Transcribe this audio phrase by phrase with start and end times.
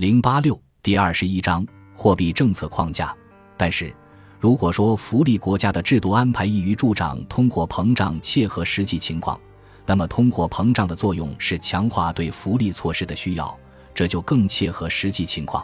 [0.00, 1.62] 零八六第二十一章
[1.94, 3.14] 货币政策框架。
[3.58, 3.94] 但是，
[4.38, 9.38] 如果说福利国家的制度安排易于助长通货膨胀，切合实际情况，
[9.84, 13.54] 那么通货膨胀的作用是强化对福利措施的需要，
[13.94, 15.62] 这就更切合实际情况。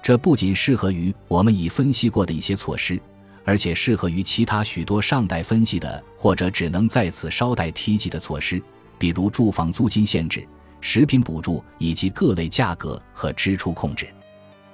[0.00, 3.02] 这不仅适合于我们已分析过的一些措施，
[3.44, 8.62] 而且适合于其他许多尚待分析的或者只能在此稍带提及的措施，
[9.00, 10.46] 比如住房租金限制。
[10.86, 14.06] 食品补助以及各类价格和支出控制，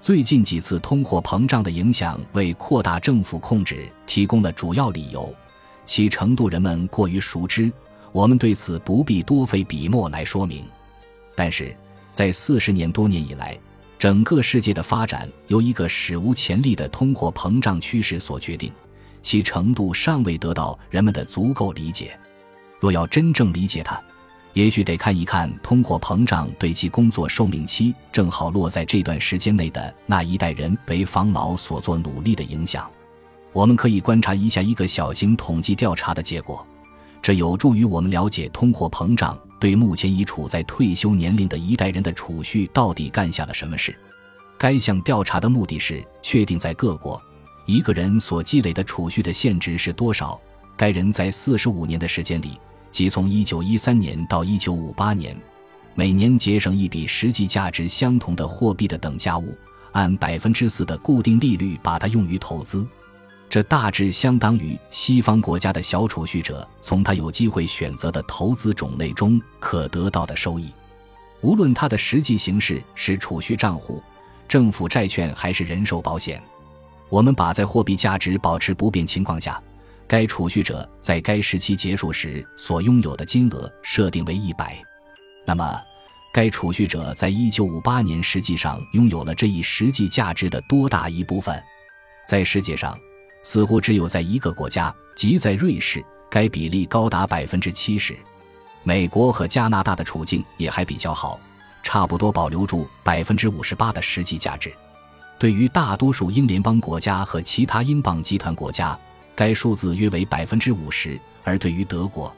[0.00, 5.32] 最近几次通货膨胀的影响为扩大政府控制提供了主要理由，
[5.84, 7.70] 其程度人们过于熟知，
[8.10, 10.64] 我们对此不必多费笔墨来说明。
[11.36, 11.74] 但是
[12.10, 13.56] 在四十年多年以来，
[13.96, 18.72] 整个世界的发展由一个史无前例的通货膨胀趋势所决定，
[19.22, 22.18] 其程度尚未得到人们的足够理解。
[22.80, 24.02] 若要真正理解它，
[24.52, 32.90] 也许得看一看通货膨胀对其工作寿命期正好落在这段时间内的那一代人为防老所做努力的影响。
[33.52, 36.66] 我们可以观察一下一个小型统计调查的结果，
[37.22, 43.96] 这有助于我们了解通货膨胀对目前已处在退休年龄的一代人的储蓄到底干下了什么事。
[44.58, 47.20] 该项调查的目的是确定在各国
[47.66, 50.40] 一个人所积累的储蓄的现值是多少。
[50.76, 52.58] 该人在四十五年的时间里。
[52.90, 55.36] 即从一九一三年到一九五八年，
[55.94, 59.56] 每年节省一笔实际价值相同的货币的等价物，
[59.92, 62.86] 按百分之四的固定利率把它用于投资，
[63.48, 70.72] 这大致相当于西方国家的小储蓄者从他有机会选择的投资种类中可得到的收益。
[71.42, 74.02] 无论它的实际形式是储蓄账户、
[74.46, 76.42] 政府债券还是人寿保险，
[77.08, 79.60] 我们把在货币价值保持不变情况下。
[80.10, 84.76] 该储蓄者在该时期结束时所拥有的金额设定为一百，
[85.46, 85.80] 那么，
[86.34, 91.62] 该储蓄者在一九五八年实际上拥有了这一实际价值的多大一部分？
[92.26, 92.98] 在世界上，
[93.44, 98.18] 似乎只有在一个国家，即在瑞士，该比例高达百分之七十。
[98.82, 101.38] 美国和加拿大的处境也还比较好，
[101.84, 104.72] 差不多保留住百分之五十八的实际价值。
[105.38, 108.98] 对于大多数英联邦国家和其他英镑集团国家。
[109.40, 112.30] 该数字约为百分之五十，而对于德国，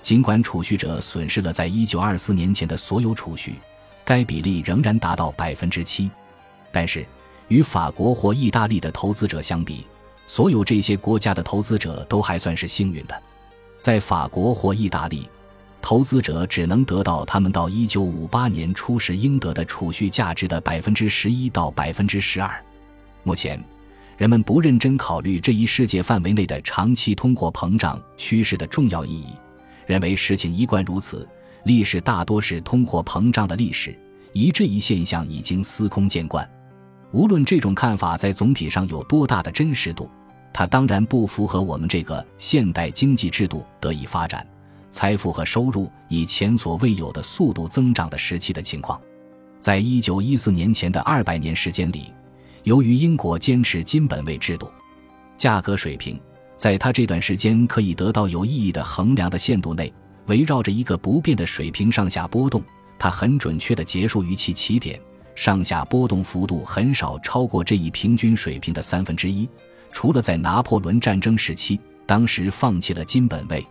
[0.00, 3.56] 尽管储蓄者损失了在一九二四年前的所有储蓄，
[4.06, 6.10] 该比例仍然达到百分之七。
[6.72, 7.04] 但是，
[7.48, 9.84] 与法国或意大利的投资者相比，
[10.26, 13.22] 所有这些国家的投资者都还算是幸运的。
[13.78, 15.28] 在法国或意大利，
[15.82, 22.64] 投资者只能得到他们到一九五八年初时应得的储蓄价值的百分之十一到百分之十二。
[23.24, 23.62] 目前。
[24.16, 29.34] 人们不认真考虑这一世界范围内的长期通货膨胀趋势的重要意义，
[29.84, 31.28] 认为事情一贯如此，
[31.64, 33.94] 历史大多是通货膨胀的历史，
[34.32, 36.48] 以这一现象已经司空见惯。
[37.12, 40.10] 无论这种看法在总体上有多大的真实度，
[40.50, 44.46] 它当然不符合我们这个现代经济制度得以发展、
[44.90, 48.98] 财富和收入以前所未有的速度增长的时期的情况。
[49.60, 52.10] 在一九一四年前的二百年时间里。
[52.66, 54.68] 由于英国坚持金本位制度，
[55.36, 56.20] 价格水平
[56.56, 59.92] 在它这段时间可以得到有意义的衡量的限度内，
[60.26, 62.60] 围绕着一个不变的水平上下波动。
[62.98, 65.00] 它很准确地结束于其起点，
[65.36, 69.48] 上下波动幅度很少超过这一平均水平的三分之一。
[69.92, 73.64] 除了在拿破仑战争时期，当时放弃了金本位。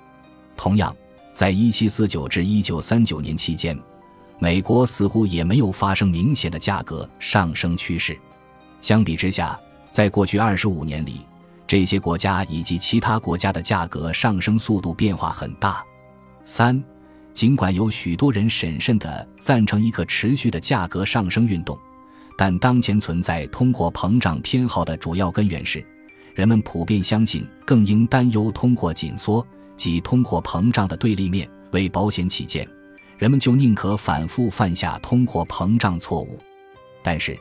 [0.55, 0.95] 同样，
[1.33, 3.77] 在1749至1939年期间，
[4.39, 8.17] 美国似乎也没有发生明显的价格上升趋势。
[8.85, 9.59] 相比之下，
[9.89, 11.21] 在过去二十五年里，
[11.65, 15.83] 这些国家以及其他国家的价格上升速度变化很大。
[16.43, 16.83] 三，
[17.33, 21.75] 尽管有许多人审慎地赞成一个持续的价格上升运动，
[22.37, 25.83] 但当前存在通货膨胀偏好的主要根源是，
[26.35, 29.43] 人们普遍相信更应担忧通货紧缩
[29.75, 31.49] 及通货膨胀的对立面。
[31.71, 32.69] 为保险起见，
[33.17, 36.39] 人们就宁可反复犯下通货膨胀错误。
[37.01, 37.35] 但是。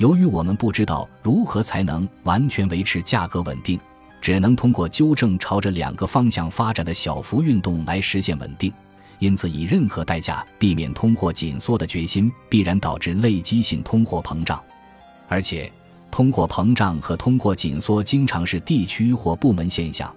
[0.00, 3.78] 由于我们不知道如何才能完全维持价格稳定，
[4.18, 8.72] 只能通过纠正朝着两个方向发展的小幅运动来实现稳定，
[9.18, 14.58] 因此以任何代价避免通货紧缩的决心必然导致累积性通货膨胀，
[15.28, 15.70] 而且
[16.10, 20.10] 通货膨胀和通货紧缩经常是地区或部门现象，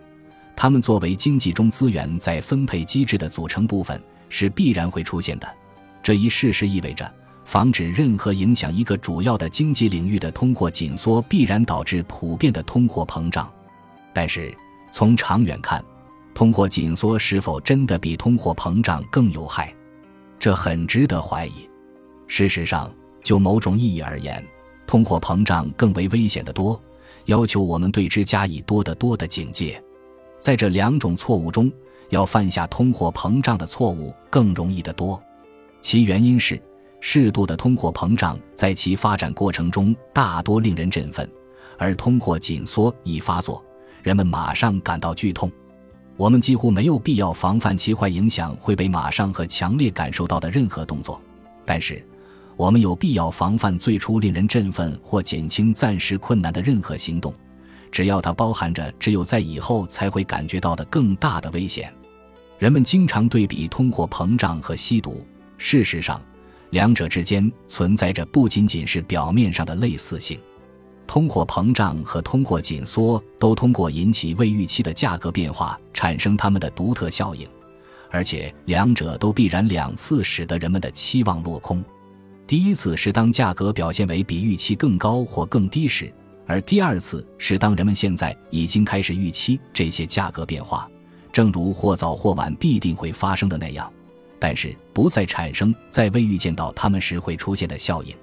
[0.56, 5.56] 它们作为经济中资源在分配机制的组成部分是必然会出现的。
[6.02, 7.13] 这一事实意味着。
[7.45, 13.51] 防止任何影响一个主要的经济领域的通货紧缩，必然导致普遍的通货膨胀。
[14.13, 14.56] 但是，
[14.92, 15.84] 从长远看，
[16.34, 19.74] 通货紧缩是否真的比通货膨胀更有害，
[20.40, 21.69] 这很值得怀疑。
[22.28, 22.92] 事实上，
[23.24, 24.44] 就某种意义而言，
[24.88, 26.81] 通货膨胀更为危险的多，
[27.25, 29.81] 要求我们对之加以多得多的警戒。
[30.40, 31.72] 在这两种错误中，
[32.10, 35.22] 要犯下通货膨胀的错误更容易得多。
[35.81, 36.62] 其原因是，
[37.06, 41.30] 适度的通货膨胀在其发展过程中大多令人振奋，
[41.78, 43.62] 而通货紧缩一发作，
[44.02, 45.52] 人们马上感到剧痛。
[46.16, 51.22] 我们几乎没有必要防范其坏影响会被马上和强烈感受到的任何动作，
[51.66, 52.02] 但是，
[52.56, 57.34] 我们有必要防范最初令人振奋或减轻暂时困难的任何行动，
[57.92, 61.94] 只要它包含着只有在以后才会感觉到的更大的危险。
[62.58, 65.22] 人们经常对比通货膨胀和吸毒，
[65.58, 66.22] 事实上，
[66.74, 70.40] 两者之间存在着不仅仅是表面上的类似性。
[71.06, 77.48] 通货膨胀和通货紧缩都通过引起未预期的价格变化产生它们的独特效应，
[78.10, 81.86] 而且两者都必然两次使得人们的期望落空。
[82.48, 86.12] 第一次是当价格表现为比预期更高或更低时，
[86.48, 90.90] 而第二次是当人们现在已经开始预期这些价格变化，
[91.31, 93.94] 正如或早或晚必定会发生的那样，
[94.44, 98.13] 但是不再产生在未预见到它们时会出现的效应。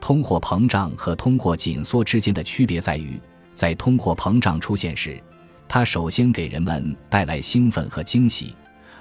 [0.00, 3.20] 通货膨胀和通货紧缩之间的区别在于，
[3.52, 5.22] 在通货膨胀出现时，
[5.68, 8.54] 它首先给人们带来兴奋和惊喜，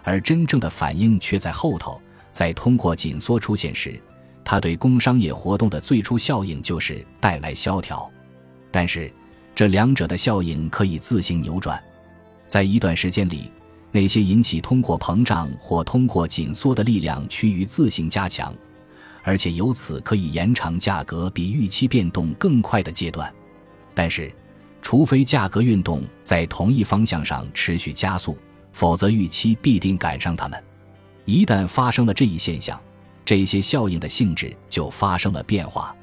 [0.04, 1.98] 而真正的反应却在后头。
[2.30, 3.98] 在通货紧缩出现时，
[4.44, 8.12] 它对工商业活动的最初效应就是带来萧条。
[8.70, 9.10] 但是，
[9.56, 11.82] 这两者的效应可以自行扭转。
[12.48, 13.50] 在一段时间里，
[13.92, 18.54] 那些引起通货膨胀或通货紧缩的力量趋于自行加强。
[19.24, 23.32] 而且由此可以延长价格比预期变动更快的阶段，
[23.94, 24.34] 但是，
[24.82, 28.38] 除非价格运动在同一方向上持续加速，
[28.72, 30.64] 否则预期必定赶上它们。
[31.26, 32.80] 一旦发生了这一现象，
[33.26, 35.94] 这些效应的性质就发生了变化。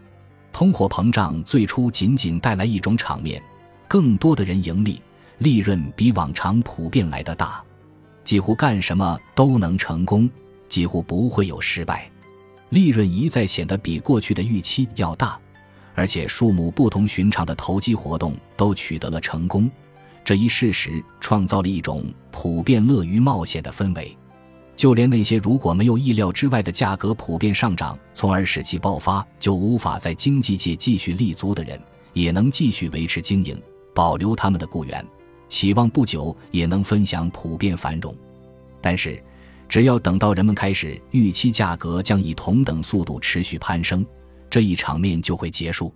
[0.52, 3.42] 通货膨胀最初仅仅带来一种场面：
[3.88, 5.02] 更多的人盈利，
[5.38, 7.64] 利润比往常普遍来得大，
[8.26, 10.28] 几乎干什么都能成功，
[10.68, 12.10] 几乎不会有失败。
[12.70, 15.38] 利润一再显得比过去的预期要大，
[15.94, 19.70] 而且数目不同寻常的投机活动都取得了成功。
[20.24, 24.18] 这一事实创造了一种普遍乐于冒险的氛围。
[24.74, 31.80] 就连那些如果没有意料之外的价格普遍上涨，从而使其爆发，就无法在经济界继续立足的人，
[32.12, 33.56] 也能继续维持经营，
[33.94, 35.06] 保留他们的雇员，
[35.48, 38.14] 期望不久也能分享普遍繁荣。
[38.80, 39.22] 但是。
[39.68, 44.06] 只要等到人们开始预期价格将以同等速度持续攀升，
[44.48, 45.92] 这一场面就会结束。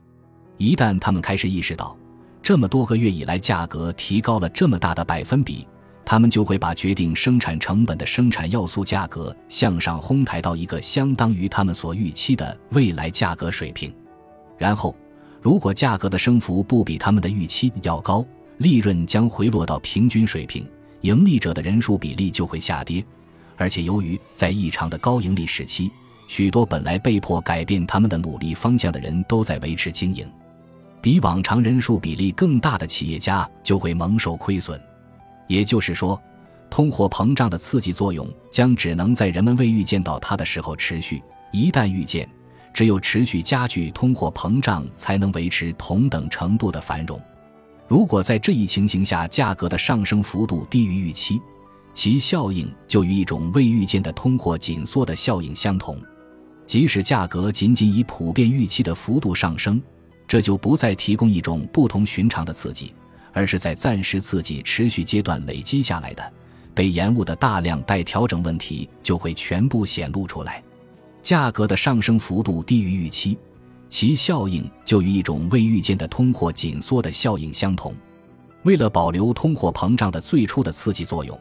[0.56, 1.96] 一旦他们开始意识到，
[2.42, 5.68] 这么多个月以来价格提高了这么大的百分比，
[6.04, 13.94] 他们就会把决定生产成本的生产要素价格向上哄抬到一个相当于他们所预期的未来价格水平。
[14.58, 14.96] 然后，
[15.40, 18.26] 如果价格的升幅不比他们的预期要高，
[18.60, 20.68] 利润将回落到平均水平，
[21.00, 23.02] 盈利者的人数比例就会下跌。
[23.56, 25.90] 而且，由于在异常的高盈利时期，
[26.28, 30.30] 许多本来被迫改变他们的努力方向的人都在维持经营，
[31.00, 34.78] 比往常人数比例更大的企业家就会蒙受亏损。
[35.48, 36.20] 也就是说，
[36.68, 41.22] 通货膨胀的刺激作用将只能在人们未预见到它的时候持续。
[41.50, 42.28] 一旦预见，
[42.74, 47.18] 只有持续加剧通货膨胀，才能维持同等程度的繁荣。
[47.90, 51.42] 如果在这一情形下，价格的上升幅度低于预期，
[51.92, 55.98] 其效应就与一种未预见的通货紧缩的效应相同，
[56.64, 59.82] 即使价格仅仅以普遍预期的幅度上升，
[60.28, 62.94] 这就不再提供一种不同寻常的刺激，
[63.32, 66.32] 而是在暂时刺激持续阶段累积下来的
[66.72, 70.62] 被延误的大量待调整问题就会全部显露出来。
[71.22, 73.36] 价格的上升幅度低于预期，
[73.90, 77.94] 其效应就与一种未预见的通货紧缩的效应相同。
[78.62, 81.38] 为了保留通货膨胀的最初的刺激作用。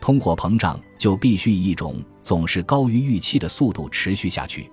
[0.00, 4.70] 通货膨胀就必须以一种总是高于预期的速度持续下去。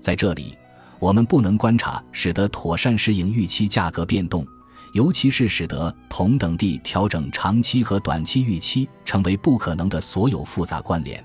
[0.00, 0.56] 在这里，
[0.98, 4.46] 我们不能观察使得妥善适应预期价格变动，
[4.94, 11.22] 尤其是使得同等地调整长期和短期预期成为不可能的所有复杂关联。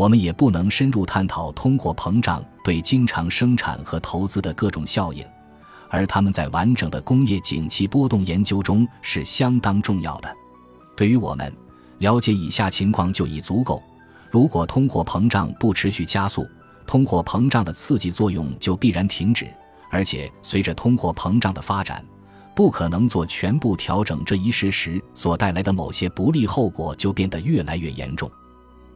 [0.00, 5.22] 我们也不能深入探讨通货膨胀对经常生产和投资的各种效应，
[5.90, 10.34] 而他们在完整的工业景气波动研究中是相当重要的。
[10.96, 11.52] 对于我们。
[11.98, 13.82] 了解以下情况就已足够：
[14.30, 16.48] 如果通货膨胀不持续加速，
[16.86, 19.46] 通货膨胀的刺激作用就必然停止，
[19.90, 22.02] 而且随着通货膨胀的发展，
[22.56, 28.30] 不可能做全部调整这一事实所带来的某些不利后果就变得越来越严重。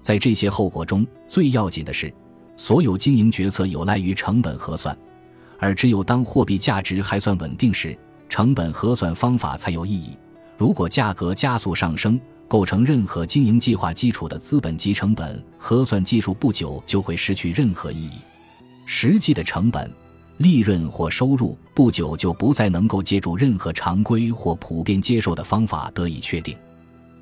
[0.04, 2.12] 在这些后果中最要紧的是，
[2.58, 4.94] 所有经营决策有赖于成本核算，
[5.58, 10.10] 而只有当货币价值还算稳定时，成本核算方法才有意义。
[10.58, 18.18] 如果价格加速上升，构成任何经营计划基础的资本及成本核算技术不久就会失去任何意义。
[18.84, 19.90] 实际的成本、
[20.36, 26.54] 利润或收入不久就不再能够借助任何常规或普遍接受的方法得以确定。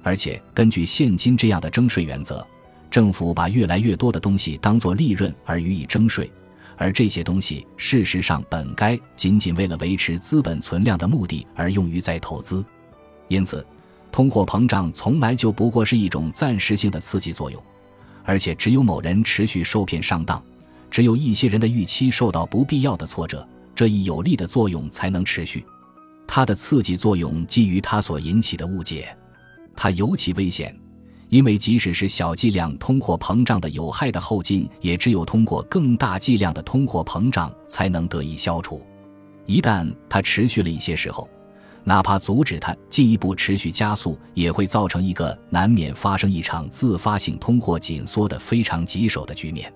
[0.03, 2.45] 而且，根据现今这样的征税原则，
[2.93, 6.31] 政府把越来越多的东西当作利润而予以征税，
[6.77, 12.63] 而这些东西事实上本该仅仅为了维持资本存量的目的而用于再投资。
[13.29, 13.67] 因此，
[14.13, 17.63] 通货膨胀从来就不过是一种暂时性的刺激作用，
[18.25, 20.41] 而且只有某人持续受骗上当，
[20.91, 25.65] 只有一些人的预期受到不必要的挫折，这一有利的作用才能持续。
[26.27, 29.17] 它的刺激作用基于它所引起的误解。
[29.75, 30.79] 它尤其危险，
[31.33, 38.83] 因为即使是小剂量通货膨胀的有害的后劲，也只有通过更大剂量的通货膨胀才能得以消除。
[39.47, 41.27] 一旦它持续了一些时候，
[41.85, 49.73] 哪怕阻止它进一步持续加速，也会造成一个难免发生一场自发性通货紧缩的非常棘手的局面。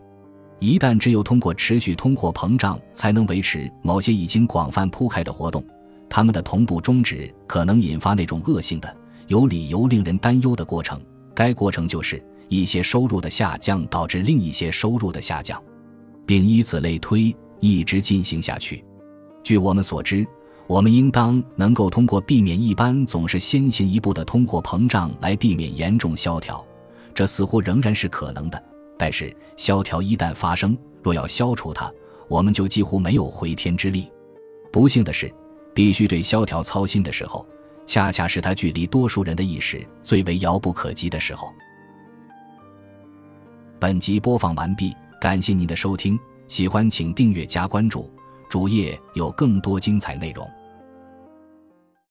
[0.59, 5.65] 一旦只有通过持续通货膨胀才能维持某些已经广泛铺开的活动，
[6.07, 8.95] 它们的同步终止可能引发那种恶性的。
[9.29, 11.01] 有理由令人担忧的过程，
[11.37, 15.63] 该过程就是一些收入的下降导致另一些收入的下降，
[16.25, 18.83] 并以此类推，一直进行下去。
[19.43, 20.27] 据我们所知，
[20.67, 26.65] 我们应当能够通过避免一般总是先行一步的通货膨胀来避免严重萧条，
[27.15, 28.65] 这似乎仍然是可能的。
[28.97, 31.93] 但是萧条一旦发生，若要消除它，
[32.29, 34.11] 我们就几乎没有回天之力。
[34.73, 35.31] 不幸的是，
[35.75, 37.47] 必须对萧条操心的时候。
[37.87, 41.53] 恰恰是他距离多数人的意识最为遥不可及的时候。
[43.79, 48.11] 本集播放完毕，感谢您的收听，喜欢请订阅加关注，
[48.49, 50.49] 主页有更多精彩内容。